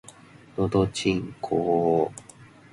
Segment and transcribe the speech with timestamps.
[0.57, 2.21] のどちんこぉ